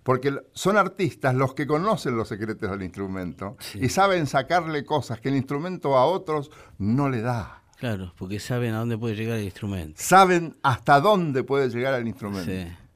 [0.08, 5.28] Porque son artistas los que conocen los secretos del instrumento y saben sacarle cosas que
[5.28, 7.62] el instrumento a otros no le da.
[7.76, 10.00] Claro, porque saben a dónde puede llegar el instrumento.
[10.02, 12.50] saben hasta dónde puede llegar el instrumento.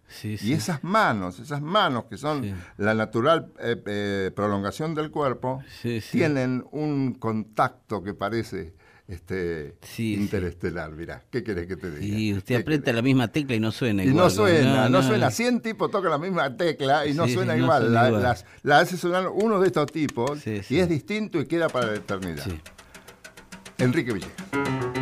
[0.09, 2.55] Sí, sí, Y esas manos, esas manos que son Sí.
[2.79, 5.63] la natural eh, eh, prolongación del cuerpo,
[6.11, 8.73] tienen un contacto que parece
[9.09, 10.21] este, Sí, sí.
[10.23, 10.93] interestelar.
[10.93, 12.17] Mirá, ¿qué querés que te diga?
[12.19, 12.97] Y usted ¿Qué aprieta querés?
[12.97, 14.25] la misma tecla y no suena Y igual.
[14.25, 15.31] no suena, no, no, suena.
[15.31, 17.83] 100 tipos tocan la misma tecla y no Sí, suena no igual.
[17.83, 18.23] suena la, igual.
[18.23, 21.95] las- la hace sonar uno de estos tipos y es distinto y queda para la
[21.97, 22.47] eternidad.
[23.79, 25.02] Enrique Villegas.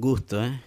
[0.00, 0.60] Gusto, ¿eh?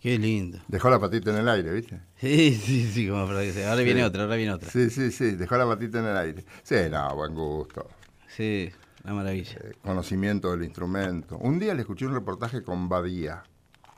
[0.00, 0.58] Qué lindo.
[0.68, 2.00] Dejó la patita en el aire, ¿viste?
[2.20, 3.70] Sí, sí, sí, como para que sea.
[3.70, 4.70] Ahora viene otra, ahora viene otra.
[4.70, 6.44] Sí, sí, sí, dejó la patita en el aire.
[6.62, 7.88] Sí, no, buen gusto.
[8.28, 8.70] Sí,
[9.04, 9.56] una maravilla.
[9.64, 11.36] eh, conocimiento del instrumento.
[11.38, 13.42] Un día le escuché un reportaje con Badía,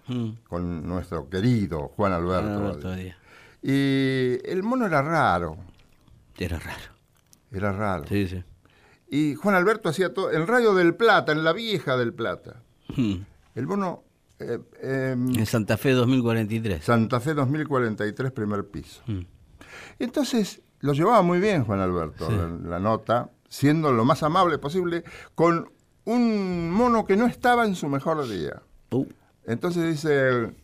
[0.08, 0.30] Mm.
[0.48, 2.48] con nuestro querido Juan Alberto.
[2.50, 2.80] Ah, Badía.
[2.80, 3.18] todavía.
[3.62, 5.58] Y el mono era raro,
[6.38, 6.94] Era raro.
[7.52, 8.04] era raro.
[8.08, 8.42] Sí, sí.
[9.10, 12.62] Y Juan Alberto hacía todo, en Radio del Plata, en la vieja del Plata.
[12.96, 13.16] Mm.
[13.54, 14.02] El mono,
[14.40, 16.84] eh, eh, En Santa Fe 2043.
[16.84, 19.02] Santa Fe 2043, primer piso.
[19.06, 19.20] Mm.
[19.98, 22.34] Entonces, lo llevaba muy bien Juan Alberto, Sí.
[22.36, 25.70] la, la nota, siendo lo más amable posible, con
[26.04, 28.62] un mono que no estaba en su mejor día.
[28.90, 29.06] Uh,
[29.44, 30.54] Entonces dice,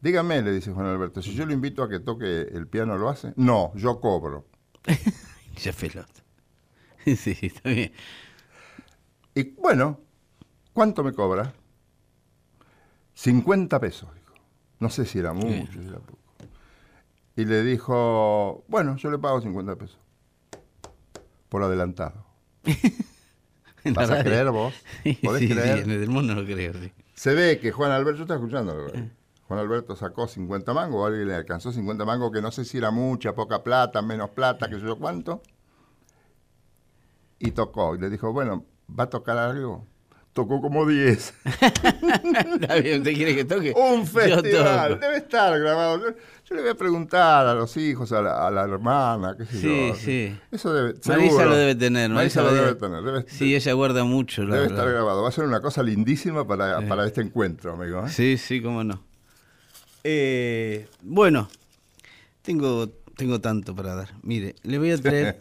[0.00, 3.08] dígame, le dice Juan Alberto, si yo lo invito a que toque el piano, ¿lo
[3.08, 3.32] hace?
[3.36, 4.46] No, yo cobro.
[5.62, 6.12] ya pelota.
[7.06, 7.92] Sí, está bien.
[9.34, 10.00] Y bueno,
[10.72, 11.52] ¿cuánto me cobra?
[13.16, 14.34] 50 pesos, dijo.
[14.78, 16.18] No sé si era mucho, si era poco.
[17.34, 19.98] Y le dijo, bueno, yo le pago 50 pesos.
[21.48, 22.26] Por adelantado.
[23.94, 24.74] ¿Vas a creer vos?
[25.02, 25.78] Sí, ¿Podés sí, creer?
[25.78, 26.92] en el mundo no creo, sí.
[27.14, 28.86] Se ve que Juan Alberto, yo estaba escuchando,
[29.48, 32.90] Juan Alberto sacó 50 mangos, alguien le alcanzó 50 mangos, que no sé si era
[32.90, 35.40] mucha, poca plata, menos plata, que sé yo cuánto.
[37.38, 39.86] Y tocó, y le dijo, bueno, ¿va a tocar algo?
[40.36, 41.34] Tocó como 10.
[41.46, 43.72] Está bien, ¿usted quiere que toque?
[43.74, 45.98] Un festival, debe estar grabado.
[46.44, 49.58] Yo, le voy a preguntar a los hijos, a la, a la hermana, qué sé
[49.62, 49.94] Sí, yo.
[49.94, 50.38] sí.
[50.52, 51.44] Eso debe, Marisa seguro.
[51.48, 52.10] lo debe tener.
[52.10, 53.02] Marisa lo debe tener.
[53.02, 54.42] Debe, Sí, ella guarda mucho.
[54.42, 54.78] la debe verdad.
[54.78, 55.22] estar grabado.
[55.22, 58.04] Va a ser una cosa lindísima para, para este encuentro, amigo.
[58.06, 58.10] ¿eh?
[58.10, 59.02] Sí, sí, cómo no.
[60.04, 61.48] Eh, bueno,
[62.42, 64.10] tengo, tengo tanto para dar.
[64.22, 65.40] Mire, le voy a traer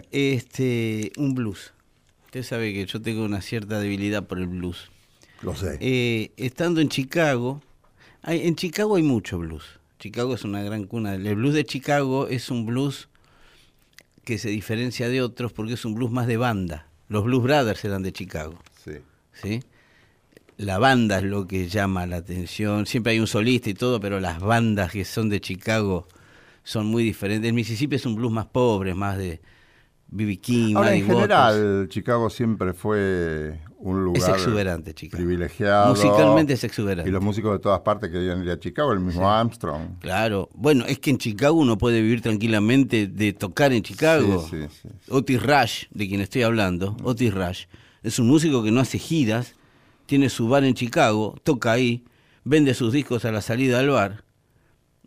[0.12, 1.72] este un blues.
[2.36, 4.90] Usted sabe que yo tengo una cierta debilidad por el blues.
[5.40, 5.78] Lo sé.
[5.80, 7.62] Eh, estando en Chicago,
[8.20, 9.64] hay- en Chicago hay mucho blues.
[9.98, 11.14] Chicago es una gran cuna.
[11.14, 13.08] El blues de Chicago es un blues
[14.24, 16.88] que se diferencia de otros porque es un blues más de banda.
[17.08, 18.58] Los Blues Brothers eran de Chicago.
[18.84, 18.96] Sí.
[19.32, 19.62] ¿sí?
[20.58, 22.84] La banda es lo que llama la atención.
[22.84, 26.06] Siempre hay un solista y todo, pero las bandas que son de Chicago
[26.64, 27.48] son muy diferentes.
[27.48, 29.40] El Mississippi es un blues más pobre, más de
[30.08, 30.38] B.B.
[30.38, 31.20] King, Ahora, en Waters.
[31.20, 35.18] general, Chicago siempre fue un lugar Es exuberante, Chicago.
[35.22, 35.94] privilegiado.
[35.94, 37.08] Musicalmente es exuberante.
[37.08, 39.98] Y los músicos de todas partes querían ir a Chicago, el mismo Armstrong.
[40.00, 40.48] Claro.
[40.54, 44.46] Bueno, es que en Chicago uno puede vivir tranquilamente de tocar en Chicago.
[44.48, 44.88] Sí, sí, sí.
[45.10, 47.64] Otis Rush, de quien estoy hablando, Otis Rush,
[48.02, 49.54] es un músico que no hace giras,
[50.06, 52.04] tiene su bar en Chicago, toca ahí,
[52.44, 54.22] vende sus discos a la salida del bar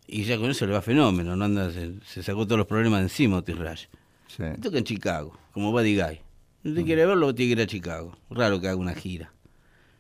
[0.05, 2.99] y ya con eso le va fenómeno, no anda, se, se sacó todos los problemas
[2.99, 3.85] de encima Otis Rush.
[4.29, 4.43] Sí.
[4.61, 6.21] Toca en Chicago, como Buddy Guy.
[6.63, 8.17] Si usted quiere verlo, tiene que ir a Chicago.
[8.29, 9.33] Raro que haga una gira.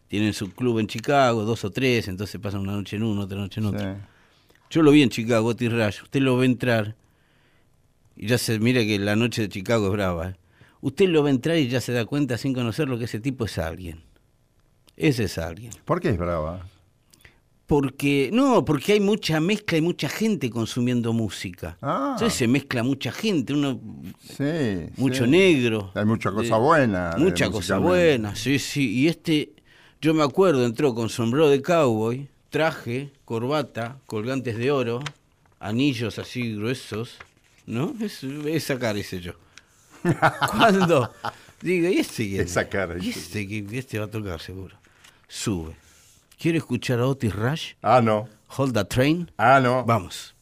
[0.07, 3.37] Tienen su club en Chicago, dos o tres, entonces pasan una noche en uno, otra
[3.37, 3.79] noche en otro.
[3.79, 3.99] Sí.
[4.69, 6.03] Yo lo vi en Chicago, Otis Rush.
[6.03, 6.95] Usted lo ve entrar
[8.15, 10.29] y ya se mira que la noche de Chicago es brava.
[10.29, 10.35] ¿eh?
[10.81, 13.57] Usted lo ve entrar y ya se da cuenta sin conocerlo que ese tipo es
[13.57, 14.03] alguien.
[14.95, 15.71] Ese es alguien.
[15.85, 16.68] ¿Por qué es brava?
[17.69, 21.77] Porque, no, porque hay mucha mezcla y mucha gente consumiendo música.
[21.83, 22.13] Ah.
[22.15, 23.79] Entonces se mezcla mucha gente, uno,
[24.27, 24.87] Sí.
[24.97, 25.29] mucho sí.
[25.29, 25.91] negro.
[25.93, 27.09] Hay mucha cosa de- buena.
[27.11, 28.89] de Mucha cosa buena, sí, sí.
[29.01, 29.51] Y este,
[30.01, 35.01] yo me acuerdo, entró con sombrero de cowboy, traje, corbata, colgantes de oro,
[35.59, 37.17] anillos así gruesos,
[37.67, 37.93] ¿no?
[38.01, 39.33] Es, esa cara hice yo.
[40.51, 41.13] Cuando
[41.61, 42.49] diga, ¿y este quién es?
[42.49, 44.75] Esa cara ¿Y este, este va a tocar seguro?
[45.27, 45.75] Sube.
[46.39, 47.73] ¿Quiere escuchar a Otis Rush?
[47.81, 48.29] Ah, no.
[48.57, 49.29] Hold the Train.
[49.37, 49.83] Ah, no.
[49.83, 50.33] Vamos.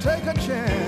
[0.00, 0.79] take a chance.